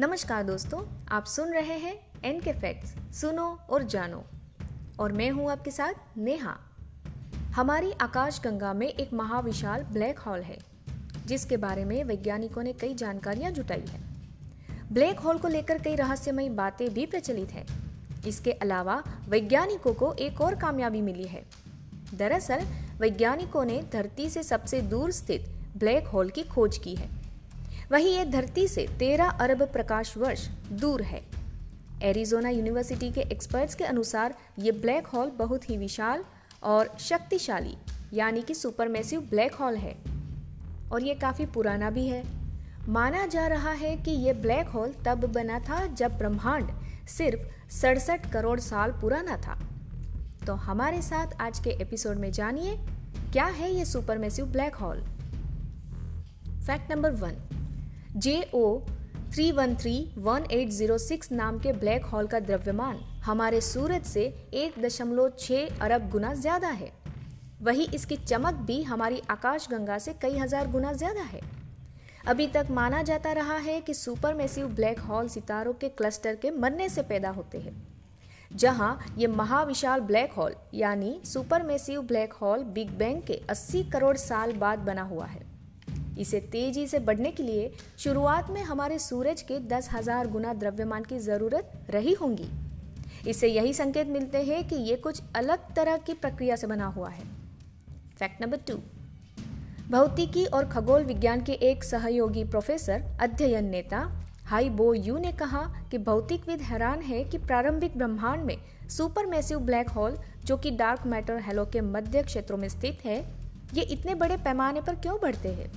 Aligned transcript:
नमस्कार 0.00 0.42
दोस्तों, 0.42 1.06
आप 1.08 1.24
सुन 1.24 1.52
रहे 1.52 1.78
हैं 1.78 2.06
एन 2.24 2.40
के 2.40 2.52
फैक्ट्स 2.52 3.20
सुनो 3.20 3.58
और 3.70 3.82
जानो। 3.82 4.24
और 5.00 5.12
मैं 5.12 5.30
हूँ 5.30 5.50
आपके 5.50 5.70
साथ 5.70 6.18
नेहा। 6.18 6.56
हमारी 7.34 7.92
आकाश 7.92 8.40
गंगा 8.40 8.72
में 8.72 8.86
एक 8.86 9.12
महाविशाल 9.12 9.82
ब्लैक 9.82 10.18
होल 10.18 10.40
है, 10.40 10.58
जिसके 11.26 11.56
बारे 11.56 11.84
में 11.84 12.04
वैज्ञानिकों 12.04 12.62
ने 12.62 12.72
कई 12.72 12.94
जानकारियाँ 12.94 13.50
जुटाई 13.50 13.84
है। 13.88 14.00
ब्लैक 14.92 15.20
होल 15.20 15.38
को 15.38 15.48
लेकर 15.48 15.78
कई 15.78 15.96
रहस्यमयी 15.96 16.48
बातें 16.48 16.94
भी 16.94 17.06
प्रचलित 17.06 17.50
है। 17.50 17.66
इसके 18.26 18.52
अलावा 18.52 19.04
वैज्ञानिकों 19.28 19.94
को 19.94 20.12
एक 20.12 20.40
और 20.40 20.54
कामयाबी 20.54 21.00
मिली 21.00 21.24
है। 21.24 21.44
दरअसल, 22.14 22.60
वैज्ञानिकों 22.98 23.64
ने 23.64 23.82
धरती 23.92 24.30
से 24.30 24.42
सबसे 24.42 24.80
दूर 24.80 25.10
स्थित 25.10 25.46
ब्लैक 25.76 26.06
होल 26.06 26.30
की 26.30 26.42
खोज 26.42 26.78
की 26.78 26.94
है। 26.94 27.23
वहीं 27.92 28.18
ये 28.18 28.24
धरती 28.24 28.68
से 28.68 28.86
13 28.98 29.28
अरब 29.28 29.62
प्रकाश 29.62 30.16
वर्ष 30.16 30.48
दूर 30.72 31.02
है। 31.02 31.22
एरिजोना 32.02 32.48
यूनिवर्सिटी 32.48 33.10
के 33.10 33.20
एक्सपर्ट्स 33.20 33.74
के 33.74 33.84
अनुसार 33.84 34.34
ये 34.58 34.72
ब्लैक 34.72 35.06
होल 35.06 35.30
बहुत 35.30 35.70
ही 35.70 35.76
विशाल 35.76 36.24
और 36.62 36.96
शक्तिशाली, 37.00 37.76
यानी 38.12 38.42
कि 38.42 38.54
सुपरमेसिव 38.54 39.20
ब्लैक 39.20 39.54
होल 39.54 39.76
है। 39.76 39.96
और 40.92 41.02
ये 41.02 41.14
काफ़ी 41.14 41.46
पुराना 41.46 41.90
भी 41.90 42.06
है। 42.06 42.24
माना 42.88 43.26
जा 43.26 43.46
रहा 43.46 43.70
है 43.70 43.96
कि 43.96 44.10
ये 44.10 44.32
ब्लैक 44.32 44.68
होल 44.68 44.94
तब 45.04 45.32
बना 45.32 45.58
था 45.60 45.86
जब 45.86 46.18
ब्रह्मांड 46.18 46.70
सिर्फ़ 47.08 47.72
सड़सठ 47.72 48.32
करोड़ 48.32 48.60
साल 48.60 48.90
पुराना 48.92 49.36
था। 49.36 49.60
तो 50.46 50.54
हमारे 50.54 51.02
साथ 51.02 51.26
आज 51.40 51.58
के 51.58 51.70
एपिसोड 51.70 52.16
में 52.16 52.32
जानिए, 52.32 52.76
क्या 53.32 53.44
है 53.44 53.74
ये 53.74 53.84
supermassive 53.84 54.46
black 54.46 54.74
hole? 54.74 55.00
Fact 56.66 56.92
number 56.92 57.10
one 57.10 57.53
J 58.16 58.34
O 58.54 58.80
three 59.34 59.50
one 59.52 59.74
three 59.76 59.92
one 60.18 60.44
eight 60.52 60.68
zero 60.70 60.96
six 60.98 61.30
नाम 61.32 61.58
के 61.58 61.72
ब्लैक 61.74 62.04
होल 62.04 62.26
का 62.26 62.38
द्रव्यमान 62.40 62.98
हमारे 63.24 63.60
सूरज 63.60 64.02
से 64.04 64.22
एक 64.54 64.78
दशमलव 64.82 65.30
छः 65.38 65.80
अरब 65.82 66.08
गुना 66.10 66.32
ज़्यादा 66.34 66.68
है। 66.70 66.90
वही 67.62 67.84
इसकी 67.94 68.16
चमक 68.16 68.54
भी 68.66 68.82
हमारी 68.82 69.20
आकाश 69.30 69.66
गंगा 69.70 69.98
से 69.98 70.12
कई 70.22 70.38
हज़ार 70.38 70.70
गुना 70.70 70.92
ज़्यादा 70.92 71.22
है। 71.22 71.40
अभी 72.26 72.46
तक 72.46 72.66
माना 72.70 73.02
जाता 73.02 73.32
रहा 73.32 73.56
है 73.56 73.80
कि 73.80 73.94
सुपर 73.94 74.34
मैसिव 74.34 74.66
ब्लैक 74.74 74.98
होल 75.00 75.28
सितारों 75.28 75.72
के 75.72 75.88
क्लस्टर 75.90 76.36
के 76.36 76.50
मरने 76.50 76.88
से 76.88 77.02
पैदा 77.02 77.30
होते 77.30 77.58
हैं। 77.58 77.74
जहाँ 78.50 78.98
ये 79.18 79.26
महाविशाल 79.28 80.00
ब्लैक 80.02 80.32
होल, 80.32 80.54
यानी 80.74 81.20
super 81.24 81.62
massive 81.62 82.02
black 82.02 82.32
hole 82.32 82.62
big 82.70 82.90
bang 82.98 83.22
के 83.22 83.40
80 83.50 83.82
करोड़ 83.92 84.16
साल 84.18 84.52
बाद 84.58 84.78
बना 84.80 85.02
हुआ 85.04 85.26
है। 85.26 85.53
इसे 86.18 86.40
तेज़ी 86.52 86.86
से 86.86 86.98
बढ़ने 86.98 87.30
के 87.30 87.42
लिए 87.42 87.70
शुरुआत 87.98 88.50
में 88.50 88.62
हमारे 88.62 88.98
सूरज 88.98 89.42
के 89.42 89.58
दस 89.68 89.88
हज़ार 89.92 90.26
गुना 90.26 90.52
द्रव्यमान 90.54 91.04
की 91.04 91.18
ज़रूरत 91.18 91.72
रही 91.90 92.12
होंगी। 92.12 92.48
इससे 93.28 93.48
यही 93.48 93.72
संकेत 93.74 94.08
मिलते 94.08 94.42
हैं 94.42 94.66
कि 94.68 94.76
ये 94.80 94.96
कुछ 94.96 95.22
अलग 95.36 95.74
तरह 95.76 95.96
की 95.96 96.14
प्रक्रिया 96.14 96.56
से 96.56 96.66
बना 96.66 96.86
हुआ 96.86 97.08
है। 97.08 97.24
Fact 98.18 98.42
number 98.42 98.56
two. 98.68 98.78
भौतिकी 99.90 100.44
और 100.46 100.68
खगोल 100.68 101.04
विज्ञान 101.04 101.42
के 101.44 101.52
एक 101.52 101.84
सहयोगी 101.84 102.44
प्रोफेसर, 102.44 103.02
अध्ययन 103.20 103.64
नेता, 103.64 103.98
हाई 104.44 104.68
बो 104.70 104.92
यू 104.94 105.18
ने 105.18 105.32
कहा 105.32 105.62
कि 105.90 105.98
भौतिकविद 105.98 106.62
हैरान 106.62 107.02
है 107.02 107.22
कि 107.24 107.38
प्रारंभिक 107.38 107.96
ब्रह्मांड 107.98 108.42
में 108.44 108.56
सुपर 108.88 109.26
मैसिव 109.26 109.58
ब्लैक 109.60 109.88
होल, 109.88 110.18
जो 110.44 110.56
कि 110.56 110.70
डार्क 110.70 111.06
मैटर 111.06 111.40
हेलो 111.40 111.64
के 111.64 111.80
मध्य 111.80 112.22
क्षेत्रों 112.22 112.58
में 112.58 112.68
स्थित 112.68 113.04
है, 113.04 113.18
ये 113.74 113.82
इतने 113.82 114.14
बड़े 114.14 114.36
पैमाने 114.36 114.80
पर 114.80 114.94
क्यों 114.94 115.16
बढ़ते 115.22 115.48
हैं? 115.48 115.70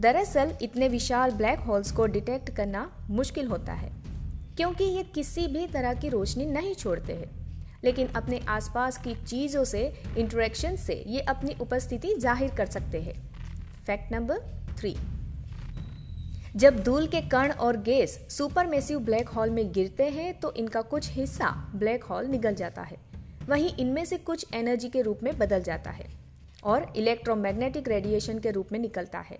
दरअसल 0.00 0.52
इतने 0.62 0.88
विशाल 0.88 1.30
ब्लैक 1.32 1.58
होल्स 1.60 1.90
को 1.92 2.06
डिटेक्ट 2.08 2.50
करना 2.56 2.90
मुश्किल 3.10 3.46
होता 3.46 3.72
है, 3.72 3.90
क्योंकि 4.56 4.84
ये 4.86 5.02
किसी 5.14 5.46
भी 5.48 5.66
तरह 5.68 5.94
की 5.94 6.08
रोशनी 6.08 6.46
नहीं 6.46 6.74
छोड़ते 6.74 7.12
हैं। 7.12 7.28
लेकिन 7.84 8.08
अपने 8.16 8.38
आसपास 8.48 8.98
की 8.98 9.14
चीज़ों 9.16 9.64
से 9.64 9.82
इंटरेक्शन 10.18 10.76
से 10.76 10.94
ये 11.06 11.20
अपनी 11.28 11.56
उपस्थिति 11.60 12.14
ज़ाहिर 12.16 12.54
कर 12.54 12.66
सकते 12.68 13.00
हैं। 13.00 13.14
फैक्ट 13.86 14.12
नंबर 14.12 14.40
थ्री 14.78 14.96
जब 16.56 16.82
धूल 16.84 17.06
के 17.06 17.20
कण 17.28 17.52
और 17.52 17.76
गैस 17.82 18.18
सुपरमेसिव 18.30 18.98
ब्लैक 19.00 19.28
होल 19.28 19.50
में 19.50 19.72
गिरते 19.72 20.08
हैं 20.10 20.32
तो 20.40 20.52
इनका 20.54 20.82
कुछ 20.84 21.10
हिस्सा 21.10 21.50
ब्लैक 21.74 22.04
होल 22.04 22.26
निकल 22.28 22.54
जाता 22.54 22.82
है। 22.82 22.96
वहीं 23.48 23.70
इनमें 23.76 24.04
से 24.04 24.16
कुछ 24.18 24.46
एनर्जी 24.54 24.88
के 24.88 25.02
रूप 25.02 25.22
में 25.22 25.36
बदल 25.38 25.62
जाता 25.62 25.90
है 25.90 26.10
और 26.64 26.92
इलेक्ट्रोमैग्नेटिक 26.96 27.88
रेडिएशन 27.88 28.38
के 28.38 28.50
रूप 28.50 28.72
में 28.72 28.78
निकलता 28.80 29.18
है। 29.20 29.38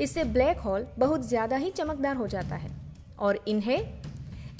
इससे 0.00 0.24
ब्लैक 0.24 0.58
होल 0.58 0.86
बहुत 0.98 1.28
ज़्यादा 1.28 1.56
ही 1.56 1.70
चमकदार 1.70 2.16
हो 2.16 2.26
जाता 2.26 2.56
है 2.56 2.70
और 3.18 3.44
इन्हें 3.48 3.78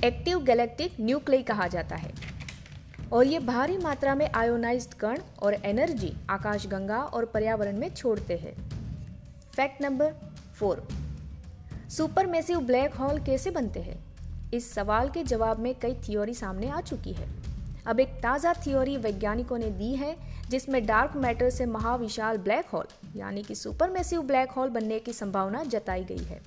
एक्टिव 0.05 0.41
गैलेक्टिक 0.41 0.97
न्यूक्लिय 1.01 1.43
कहा 1.43 1.67
जाता 1.67 1.97
है। 1.97 2.13
और 3.13 3.27
ये 3.27 3.39
भारी 3.39 3.79
मात्रा 3.79 4.15
में 4.15 4.31
आयोनाइज्ड 4.31 4.95
कण 4.95 5.19
और 5.43 5.55
एनर्जी 5.55 6.13
आकाशगंगा 6.31 6.99
और 6.99 7.25
पर्यावरण 7.25 7.79
में 7.79 7.95
छोड़ते 7.95 8.37
हैं। 8.37 8.55
Fact 9.57 9.83
number 9.83 10.13
four 10.55 10.77
super 10.81 11.91
supermassive 11.91 12.61
black 12.61 12.95
hole 12.95 13.19
कैसे 13.19 13.51
बनते 13.51 13.81
हैं? 13.81 13.99
इस 14.55 14.73
सवाल 14.75 15.09
के 15.09 15.23
जवाब 15.23 15.59
में 15.59 15.75
कई 15.75 15.95
थ्योरी 15.95 16.35
सामने 16.35 16.69
आ 16.69 16.81
चुकी 16.81 17.13
है। 17.13 17.29
अब 17.87 18.01
एक 18.01 18.09
ताज़ा 18.23 18.53
थ्योरी 18.55 18.97
वैज्ञानिकों 18.99 19.59
ने 19.59 19.71
दी 19.73 19.95
है, 19.95 20.17
जिसमें 20.51 20.85
डार्क 20.87 21.17
मैटर 21.17 21.51
से 21.51 21.67
महाविशाल 21.67 22.39
ब्लैक 22.39 22.67
होल 22.67 22.87
यानी 23.17 23.43
कि 23.43 23.55
सुपरमेसिव 23.55 24.23
ब्लैक 24.23 24.51
होल 24.51 24.69
बनने 24.69 24.99
की 24.99 25.13
संभावना 25.13 25.63
जताई 25.65 26.05
गई 26.05 26.25
है। 26.25 26.41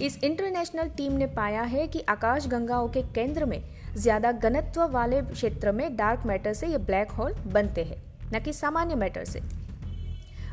इस 0.00 0.22
इंटरनेशनल 0.24 0.88
टीम 0.88 1.12
ने 1.12 1.26
पाया 1.26 1.62
है 1.62 1.86
कि 1.88 2.00
आकाश 2.08 2.46
गंगाओं 2.46 2.88
के 2.88 3.02
केंद्र 3.14 3.44
में 3.44 3.62
ज़्यादा 3.96 4.32
घनत्व 4.32 4.86
वाले 4.88 5.20
क्षेत्र 5.22 5.72
में 5.72 5.96
डार्क 5.96 6.26
मैटर 6.26 6.52
से 6.52 6.66
ये 6.66 6.78
ब्लैक 6.78 7.10
होल 7.10 7.34
बनते 7.46 7.84
हैं, 7.84 8.02
न 8.34 8.40
कि 8.40 8.52
सामान्य 8.52 8.94
मैटर 8.94 9.24
से। 9.24 9.42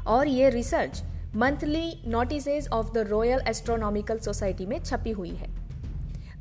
और 0.08 0.28
ये 0.28 0.50
research 0.50 1.04
Monthly 1.36 2.02
Notices 2.08 2.68
of 2.70 2.92
the 2.94 3.08
Royal 3.10 3.42
Astronomical 3.48 4.20
Society 4.20 4.66
में 4.66 4.84
छपी 4.84 5.12
हुई 5.12 5.30
है। 5.30 5.61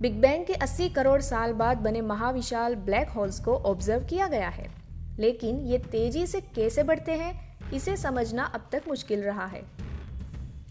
बिग 0.00 0.20
बैंग 0.20 0.46
के 0.46 0.52
80 0.52 0.88
करोड़ 0.88 1.20
साल 1.20 1.52
बाद 1.52 1.78
बने 1.78 2.00
महाविशाल 2.00 2.74
ब्लैक 2.74 3.08
होल्स 3.08 3.40
को 3.40 3.54
ऑब्ज़र्व 3.54 4.04
किया 4.04 4.26
गया 4.26 4.48
है। 4.48 4.70
लेकिन 5.18 5.60
ये 5.60 5.78
तेज़ी 5.78 6.26
से 6.26 6.40
कैसे 6.40 6.82
बढ़ते 6.82 7.12
हैं, 7.12 7.58
इसे 7.70 7.96
समझना 7.96 8.44
अब 8.44 8.68
तक 8.72 8.82
मुश्किल 8.88 9.22
रहा 9.22 9.46
है। 9.46 9.62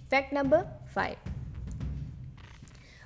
Fact 0.10 0.34
number 0.34 0.64
five. 0.96 1.16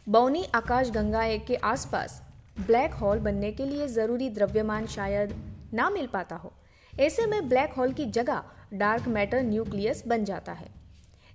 बौनी 0.09 0.43
आकाश 0.55 0.89
गंगाए 0.89 1.37
के 1.39 1.55
आसपास 1.55 2.21
ब्लैक 2.59 2.93
होल 2.93 3.19
बनने 3.19 3.51
के 3.51 3.65
लिए 3.65 3.87
ज़रूरी 3.87 4.29
द्रव्यमान 4.29 4.85
शायद 4.85 5.35
ना 5.73 5.89
मिल 5.89 6.07
पाता 6.07 6.35
हो। 6.35 6.53
ऐसे 6.99 7.25
में 7.25 7.49
ब्लैक 7.49 7.73
होल 7.73 7.93
की 7.93 8.05
जगह 8.05 8.43
डार्क 8.73 9.07
मैटर 9.07 9.41
न्यूक्लियस 9.41 10.03
बन 10.07 10.25
जाता 10.25 10.51
है। 10.51 10.82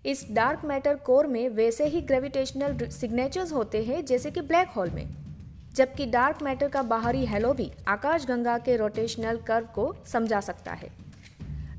इस 0.06 0.26
डार्क 0.30 0.60
मैटर 0.64 0.94
कोर 0.94 1.26
में 1.26 1.48
वैसे 1.48 1.86
ही 1.86 2.00
ग्रेविटेशनल 2.00 2.88
सिग्नेचर्स 2.88 3.52
होते 3.52 3.84
हैं, 3.84 4.04
जैसे 4.04 4.30
कि 4.30 4.40
ब्लैक 4.40 4.68
होल 4.68 4.90
में। 4.90 5.08
जबकि 5.74 6.06
डार्क 6.06 6.38
मैटर 6.42 6.68
का 6.68 6.82
बाहरी 6.82 7.26
हेलो 7.26 7.52
भी 7.52 7.72
आकाश 7.88 8.26
गंगा 8.26 8.58
के 8.58 8.76
रोटेशनल 8.76 9.36
कर्व 9.36 9.66
को 9.66 9.96
समझा 10.06 10.40
सकता 10.40 10.72
है। 10.72 10.90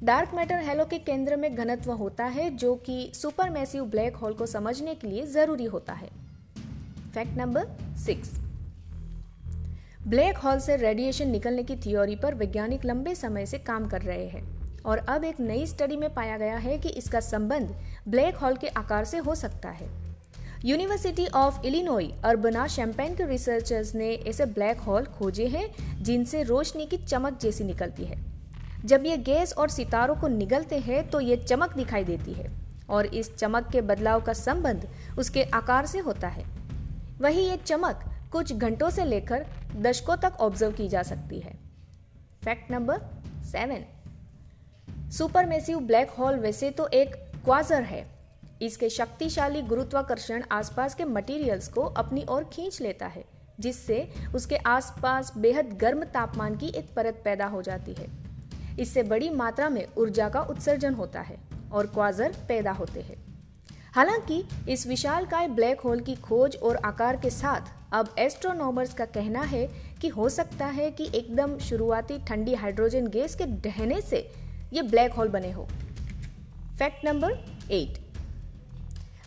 डार्क 0.03 0.31
मैटर 0.34 0.56
हेलो 0.56 0.85
के 0.85 1.00
केंद्र 1.00 1.35
में 1.35 1.56
घनत्व 1.56 1.91
होता 1.91 2.25
है, 2.25 2.50
जो 2.50 2.75
कि 2.75 3.12
सुपर 3.13 3.50
मैसिव 3.50 3.85
ब्लैक 3.85 4.16
होल 4.16 4.34
को 4.34 4.46
समझने 4.46 4.96
के 4.96 5.08
लिए 5.08 5.25
ज़रूरी 5.25 5.66
होता 5.66 5.94
है। 5.94 6.09
Fact 7.13 7.38
number 7.38 7.68
six. 7.97 8.40
Black 10.08 10.38
hole 10.38 10.59
से 10.59 10.75
रेडिएशन 10.75 11.29
निकलने 11.29 11.63
की 11.63 11.75
थ्योरी 11.75 12.16
पर 12.16 12.35
वैज्ञानिक 12.35 12.85
लंबे 12.85 13.16
समय 13.16 13.46
से 13.46 13.58
काम 13.58 13.88
कर 13.88 14.02
रहे 14.02 14.25
हैं। 14.25 14.69
और 14.85 14.97
अब 14.97 15.23
एक 15.23 15.40
नई 15.40 15.66
स्टडी 15.66 15.97
में 15.97 16.13
पाया 16.13 16.38
गया 16.38 16.57
है 16.57 16.78
कि 16.78 16.90
इसका 16.90 17.19
संबंध 17.19 17.75
ब्लैक 18.08 18.35
होल 18.35 18.55
के 18.55 18.67
आकार 18.67 19.05
से 19.05 19.17
हो 19.17 19.35
सकता 19.35 19.70
है। 19.70 19.90
University 20.66 21.28
of 21.28 21.66
Illinois 21.66 22.11
Urbana 22.26 22.67
Champaign 22.67 23.16
के 23.16 23.26
रिसर्चर्स 23.26 23.93
ने 23.96 24.09
ऐसे 24.28 24.46
ब्लैक 24.46 24.79
होल 24.79 25.05
खोजे 25.09 25.47
हैं, 25.47 26.03
जिनसे 26.03 26.43
रोशनी 26.43 26.85
की 26.85 26.97
चमक 26.97 27.40
जैसी 27.40 27.64
निकलती 27.64 28.05
है। 28.05 28.17
जब 28.85 29.05
ये 29.05 29.17
गैस 29.17 29.53
और 29.53 29.70
सितारों 29.70 30.16
को 30.16 30.28
निगलते 30.28 30.78
हैं 30.79 31.09
तो 31.09 31.20
ये 31.20 31.37
चमक 31.37 31.73
दिखाई 31.73 32.03
देती 32.03 32.34
है 32.34 32.52
और 32.90 33.05
इस 33.05 33.35
चमक 33.35 33.70
के 33.72 33.81
बदलाव 33.81 34.22
का 34.22 34.34
संबंध 34.34 34.87
उसके 35.20 35.43
आकार 35.43 35.85
से 35.85 35.99
होता 35.99 36.28
है। 36.28 36.43
वही 37.22 37.41
ये 37.41 37.58
चमक 37.58 38.03
कुछ 38.31 38.53
घंटों 38.53 38.90
से 38.90 39.05
लेकर 39.05 39.46
दशकों 39.76 40.16
तक 40.17 40.37
ऑब्ज़र्व 40.41 40.72
की 40.72 40.87
जा 40.90 41.03
सकती 41.03 41.40
है। 41.40 41.53
Fact 42.43 42.72
number 42.72 43.02
seven 43.43 43.85
supermassive 45.09 45.79
black 45.79 46.09
hole 46.09 46.35
वैसे 46.35 46.70
तो 46.72 46.88
एक 46.88 47.16
क्वाजर 47.46 47.84
है। 47.84 48.06
इसके 48.61 48.90
शक्तिशाली 48.90 49.61
गुरुत्वाकर्षण 49.61 50.44
आसपास 50.52 50.96
के 50.96 51.06
मटेरियल्स 51.06 51.67
को 51.67 51.82
अपनी 51.82 52.26
ओर 52.29 52.44
खींच 52.53 52.79
लेता 52.82 53.08
है, 53.08 53.23
जिससे 53.59 54.08
उसके 54.35 54.56
आसपास 54.67 55.32
बेहद 55.38 55.78
गर्म 55.82 56.03
तापमान 56.06 56.56
की 56.56 56.67
एक 56.70 56.94
परत 56.96 57.22
पैदा 57.26 57.46
हो 57.46 57.61
जाती 57.61 57.94
है। 57.94 58.08
इससे 58.79 59.03
बड़ी 59.03 59.29
मात्रा 59.29 59.70
में 59.70 59.85
ऊर्जा 59.97 60.28
का 60.29 60.41
उत्सर्जन 60.41 60.94
होता 60.94 61.22
है 61.22 61.38
और 61.73 61.88
क्वाजर 61.88 62.35
पैदा 62.47 62.72
होते 62.72 63.02
हैं। 63.02 63.17
हालाँकि 63.94 64.44
इस 64.70 64.85
विशाल 64.88 65.26
काय 65.26 65.47
ब्लैक 65.50 65.79
होल 65.79 66.00
की 66.00 66.16
खोज 66.17 66.55
और 66.55 66.76
आकार 66.85 67.17
के 67.17 67.29
साथ 67.29 67.72
अब 67.94 68.14
एस्ट्रोनॉमर्स 68.20 68.94
का 68.94 69.05
कहना 69.08 69.41
है 69.44 69.66
कि 70.02 70.08
हो 70.08 70.28
सकता 70.29 70.66
है 70.67 70.90
कि 70.91 71.09
एकदम 71.14 71.58
शुरुआती 71.59 72.17
ठंडी 72.20 72.53
हाइड्रोजन 72.55 73.08
गैस 73.08 73.35
के 73.35 73.46
दहने 73.64 74.00
से 74.02 74.22
ये 74.73 74.81
ब्लैक 74.81 75.13
होल 75.13 75.27
बने 75.27 75.51
हो। 75.51 75.67
Fact 76.79 77.05
number 77.05 77.31
eight. 77.71 77.97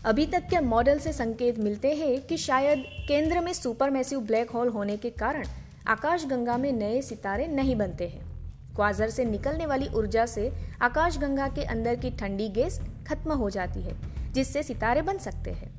अभी 0.05 0.25
तक 0.25 0.43
के 0.43 0.59
मॉडल 0.59 0.99
से 0.99 1.13
संकेत 1.13 1.59
मिलते 1.59 1.93
हैं 1.93 2.21
कि 2.21 2.37
शायद 2.37 2.83
केंद्र 3.07 3.41
में 3.41 3.53
सुपरमैसिव 3.53 4.19
ब्लैक 4.19 4.51
होल 4.51 4.67
होने 4.67 4.97
के 4.97 5.09
कारण 5.09 5.47
आकाशगंगा 5.87 6.57
में 6.57 6.71
नए 6.71 7.01
सितारे 7.01 7.47
नहीं 7.47 7.75
बनते 7.75 8.07
हैं। 8.07 8.31
क्वाजर 8.75 9.09
से 9.09 9.25
निकलने 9.25 9.65
वाली 9.65 9.87
ऊर्जा 9.87 10.25
से 10.25 10.51
आकाशगंगा 10.81 11.47
के 11.47 11.63
अंदर 11.63 11.95
की 11.95 12.09
ठंडी 12.09 12.49
गैस 12.49 12.81
खत्म 13.07 13.31
हो 13.31 13.49
जाती 13.49 13.81
है, 13.81 13.95
जिससे 14.33 14.63
सितारे 14.63 15.01
बन 15.01 15.17
सकते 15.17 15.51
हैं। 15.51 15.71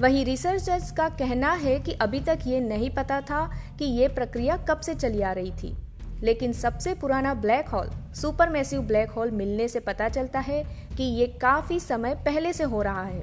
वहीं 0.00 0.24
रिसर्चर्स 0.24 0.90
का 0.92 1.08
कहना 1.08 1.52
है 1.52 1.80
कि 1.80 1.92
अभी 1.92 2.20
तक 2.20 2.38
ये 2.46 2.60
नहीं 2.60 2.90
पता 2.90 3.20
था 3.20 3.44
कि 3.78 3.84
ये 3.84 4.08
प्रक्रिया 4.08 4.56
कब 4.56 4.80
से 4.80 4.94
चली 4.94 5.22
आ 5.22 5.32
रही 5.32 5.50
थी। 5.52 5.76
लेकिन 6.22 6.52
सबसे 6.52 6.94
पुराना 6.94 7.34
black 7.34 7.68
hole 7.68 7.90
supermassive 8.14 8.80
black 8.80 9.10
hole 9.10 9.30
मिलने 9.30 9.68
से 9.68 9.80
पता 9.80 10.08
चलता 10.08 10.40
है 10.40 10.62
कि 10.96 11.02
ये 11.02 11.26
काफ़ी 11.26 11.80
समय 11.80 12.14
पहले 12.14 12.52
से 12.52 12.64
हो 12.64 12.82
रहा 12.82 13.02
है। 13.02 13.20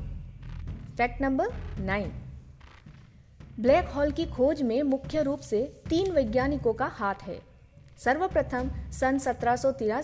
Fact 0.98 1.22
number 1.22 1.48
nine. 1.80 2.12
Black 3.60 3.90
hole 3.90 4.12
की 4.12 4.26
खोज 4.26 4.62
में 4.62 4.84
मुख्य 4.84 5.22
रूप 5.22 5.40
से 5.40 5.82
तीन 5.90 6.12
वैज्ञानिकों 6.12 6.74
का 6.74 6.86
हाथ 6.86 7.24
है। 7.24 7.40
सर्वप्रथम, 7.98 8.72
सन 8.92 9.18
सत्रह 9.18 9.56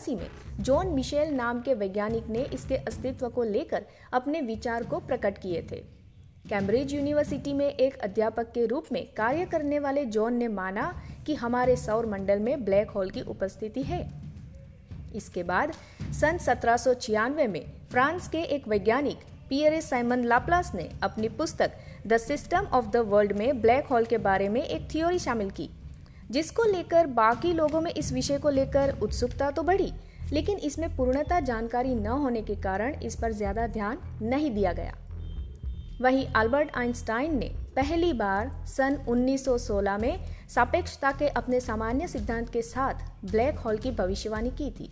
में 0.10 0.28
जॉन 0.60 0.88
मिशेल 0.88 1.34
नाम 1.34 1.62
के 1.62 1.74
वैज्ञानिक 1.74 2.28
ने 2.28 2.44
इसके 2.44 2.76
अस्तित्व 2.76 3.30
को 3.30 3.44
लेकर 3.44 3.86
अपने 4.14 4.42
विचार 4.42 4.84
को 4.84 5.00
प्रकट 5.00 5.38
किए 5.38 5.68
थे। 5.72 6.01
कैम्ब्रिज 6.52 6.94
यूनिवर्सिटी 6.94 7.52
में 7.54 7.66
एक 7.66 7.98
अध्यापक 7.98 8.50
के 8.54 8.66
रूप 8.66 8.86
में 8.92 9.06
कार्य 9.18 9.46
करने 9.46 9.78
वाले 9.80 10.04
जॉन 10.06 10.34
ने 10.34 10.48
माना 10.48 10.92
कि 11.26 11.34
हमारे 11.34 11.76
सौर 11.76 12.06
मंडल 12.06 12.40
में 12.40 12.64
ब्लैक 12.66 12.90
होल 12.92 13.10
की 13.10 13.22
उपस्थिति 13.24 13.82
है। 13.82 14.00
इसके 15.16 15.44
बाद, 15.44 15.72
सन 16.14 16.38
सत्रह 16.38 16.78
सौ 16.78 16.94
छियानवे 16.94 17.46
में 17.48 17.62
फ्रांस 17.92 18.28
के 18.28 18.42
एक 18.56 18.68
वैज्ञानिक 18.68 19.20
पियरे 19.50 19.82
साइमन 19.82 20.24
लाप्लास 20.24 20.72
ने 20.76 20.90
अपनी 21.04 21.30
पुस्तक, 21.30 21.72
the 22.08 22.18
System 22.18 22.68
of 22.74 22.90
the 22.90 23.06
World 23.08 23.34
में 23.34 23.62
ब्लैक 23.62 23.86
होल 23.86 24.06
के 24.06 24.18
बारे 24.20 24.50
में 24.50 24.64
एक 24.64 24.90
थ्योरी 24.92 25.20
शामिल 25.20 25.50
की, 25.50 25.70
जिसको 26.32 26.64
लेकर 26.64 27.08
बाकी 27.18 27.54
लोगों 27.54 27.82
में 27.82 27.92
इस 27.92 28.12
विषय 28.14 28.38
को 28.38 28.50
लेकर 28.50 28.98
उत्सुकता 29.04 29.52
तो 29.52 29.64
बढ़ी, 29.64 29.92
लेकिन 30.32 30.58
इसमें 30.60 30.96
पूर्णता 30.98 31.40
जानकारी 31.42 31.96
न 31.96 32.20
होने 32.20 32.42
के 32.42 32.56
कारण 32.62 33.00
इस 33.02 33.16
पर 33.16 33.32
ज़्यादा 33.34 33.68
ध्यान 33.70 33.98
नहीं 34.22 34.52
दिया 34.52 34.74
गया। 34.74 34.96
वहीं 36.02 36.26
अल्बर्ट 36.26 36.70
आइंस्टाइन 36.78 37.38
ने 37.38 37.48
पहली 37.76 38.12
बार 38.14 38.48
सन 38.68 38.96
1916 39.10 40.00
में 40.02 40.24
सापेक्षता 40.50 41.12
के 41.12 41.28
अपने 41.30 41.60
सामान्य 41.60 42.08
सिद्धांत 42.08 42.50
के 42.50 42.62
साथ 42.62 43.04
ब्लैक 43.26 43.60
होल 43.60 43.78
की 43.78 43.92
भविष्यवाणी 43.92 44.50
की 44.52 44.70
थी। 44.72 44.90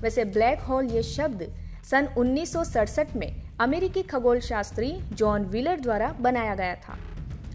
वैसे 0.00 0.24
ब्लैक 0.24 0.60
होल 0.60 0.86
ये 0.86 1.02
शब्द 1.02 1.46
सन 1.84 2.08
1967 2.18 3.16
में 3.16 3.42
अमेरिकी 3.60 4.02
खगोल 4.02 4.40
शास्त्री 4.40 4.92
जॉन 5.12 5.44
व्हीलर 5.44 5.80
द्वारा 5.80 6.12
बनाया 6.20 6.54
गया 6.54 6.74
था 6.76 6.98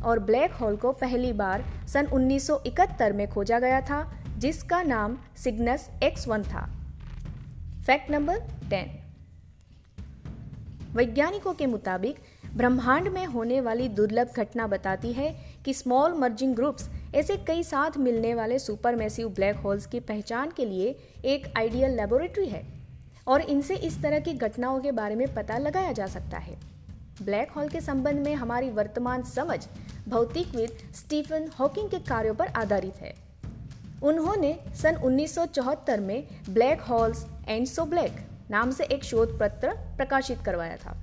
और 0.05 0.19
ब्लैक 0.19 0.53
होल 0.53 0.75
को 0.75 0.91
पहली 0.91 1.31
बार 1.33 1.65
सन 1.87 2.07
1971 2.07 3.13
में 3.13 3.27
खोजा 3.29 3.59
गया 3.59 3.81
था, 3.81 4.01
जिसका 4.37 4.81
नाम 4.81 5.17
सिग्नस 5.37 5.89
एक्स 6.03 6.27
वन 6.27 6.43
था। 6.43 6.65
Fact 7.85 8.11
number 8.11 8.39
ten. 8.69 8.97
वैज्ञानिकों 10.93 11.53
के 11.53 11.65
मुताबिक 11.65 12.17
ब्रह्मांड 12.57 13.07
में 13.07 13.25
होने 13.25 13.61
वाली 13.61 13.87
दुर्लभ 13.87 14.29
घटना 14.37 14.67
बताती 14.67 15.11
है 15.13 15.29
कि 15.65 15.73
स्मॉल 15.73 16.13
मर्जिंग 16.13 16.55
ग्रुप्स 16.55 16.89
ऐसे 17.15 17.37
कई 17.37 17.63
साथ 17.63 17.97
मिलने 17.97 18.33
वाले 18.33 18.59
सुपर 18.59 18.95
मैसिव 18.95 19.29
ब्लैक 19.29 19.55
होल्स 19.55 19.85
की 19.85 19.99
पहचान 19.99 20.51
के 20.57 20.65
लिए 20.65 20.95
एक 21.25 21.51
आइडियल 21.57 21.91
लेबोरेटरी 21.91 22.45
है 22.45 22.63
और 23.27 23.41
इनसे 23.41 23.75
इस 23.75 24.01
तरह 24.01 24.19
की 24.19 24.33
घटनाओं 24.33 24.79
के 24.79 24.91
बारे 24.91 25.15
में 25.15 25.33
पता 25.33 25.57
लगाया 25.57 25.91
जा 25.91 26.07
सकता 26.07 26.37
है। 26.37 26.55
ब्लैक 27.23 27.51
होल 27.51 27.69
के 27.69 27.81
संबंध 27.81 28.19
में 28.19 28.33
हमारी 28.35 28.69
वर्तमान 28.69 29.23
समझ 29.23 29.59
भौतिकविद 30.09 30.77
स्टीफन 30.95 31.49
हॉकिंग 31.59 31.89
के 31.89 31.99
कार्यों 31.99 32.33
पर 32.35 32.47
आधारित 32.47 32.95
है। 32.95 33.13
उन्होंने 34.03 34.57
सन 34.81 34.95
1974 34.95 35.99
में 35.99 36.27
black 36.49 36.81
holes 36.81 37.25
and 37.47 37.67
so 37.67 37.85
black 37.85 38.25
नाम 38.51 38.71
से 38.71 38.83
एक 38.83 39.03
शोध 39.03 39.39
पत्र 39.39 39.73
प्रकाशित 39.97 40.39
करवाया 40.45 40.77
था। 40.77 40.97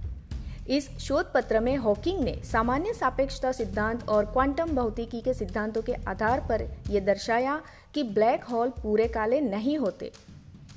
इस 0.68 0.88
शोध 0.98 1.32
पत्र 1.32 1.60
में 1.60 1.76
हॉकिंग 1.76 2.18
ने 2.20 2.34
सामान्य 2.44 2.92
सापेक्षता 2.92 3.50
सिद्धांत 3.52 4.08
और 4.08 4.24
क्वांटम 4.24 4.74
भौतिकी 4.76 5.20
के 5.20 5.34
सिद्धांतों 5.34 5.82
के 5.82 5.92
आधार 6.08 6.40
पर 6.40 6.62
यह 6.90 7.00
दर्शाया 7.00 7.60
कि 7.94 8.02
ब्लैक 8.02 8.44
होल 8.44 8.70
पूरे 8.82 9.06
काले 9.08 9.40
नहीं 9.40 9.76
होते, 9.78 10.10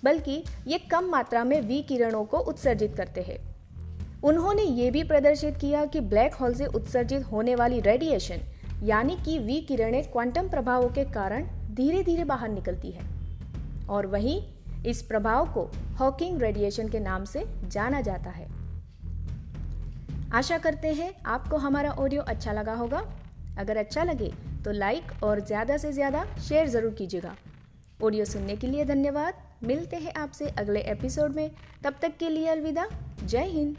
बल्कि 0.04 0.44
ये 0.68 0.78
कम 0.92 1.10
मात्रा 1.12 1.44
में 1.44 1.60
वी 1.62 1.82
किरणों 1.82 2.24
को 2.26 2.38
उत्सर्जित 2.40 2.96
करते 2.98 3.22
हैं। 3.22 3.38
उन्होंने 4.24 4.64
ये 4.64 4.90
भी 4.92 5.04
प्रदर्शित 5.04 5.58
किया 5.58 5.84
कि 5.86 6.00
ब्लैक 6.00 6.34
होल 6.34 6.54
से 6.54 6.66
उत्सर्जित 6.66 7.24
होने 7.24 7.56
वाली 7.56 7.80
रेडिएशन, 7.80 8.42
यानी 8.84 9.18
कि 9.26 9.38
वी 9.40 9.60
किरणें 9.62 10.04
क्वांटम 10.12 10.50
प्रभावों 10.50 10.90
के 10.90 11.04
कारण 11.12 11.48
धीरे 11.76 12.04
धीरे 12.04 12.24
बाहर 12.24 12.50
निकलती 12.50 12.92
है। 12.92 13.10
और 13.90 14.08
वहीं 14.08 14.42
इस 14.86 15.02
प्रभाव 15.02 15.54
को 15.54 15.70
हॉकिंग 16.00 16.42
रेडिएशन 16.42 16.88
के 16.88 17.00
नाम 17.00 17.26
से 17.26 17.46
जाना 17.66 18.02
जाता 18.02 18.30
है। 18.30 18.61
आशा 20.34 20.58
करते 20.58 20.94
हैं 20.94 21.12
आपको 21.28 21.58
हमारा 21.58 21.92
ऑडियो 21.92 22.22
अच्छा 22.24 22.52
लगा 22.54 22.74
होगा। 22.74 23.04
अगर 23.60 23.78
अच्छा 23.78 24.04
लगे 24.04 24.32
तो 24.66 24.72
लाइक 24.72 25.12
और 25.24 25.40
ज़्यादा 25.42 25.78
से 25.78 25.92
ज़्यादा 25.94 26.26
शेयर 26.40 26.68
ज़रूर 26.68 26.94
कीजिएगा। 26.94 27.36
ऑडियो 28.04 28.26
सुनने 28.26 28.56
के 28.56 28.68
लिए 28.68 28.86
धन्यवाद। 28.86 29.34
मिलते 29.64 29.96
हैं 29.96 30.14
आपसे 30.16 30.48
अगले 30.50 30.80
एपिसोड 30.92 31.36
में। 31.36 31.50
तब 31.84 31.96
तक 32.02 32.18
के 32.20 32.30
लिए 32.30 32.48
अलविदा। 32.48 32.88
जय 33.24 33.46
हिंद। 33.48 33.76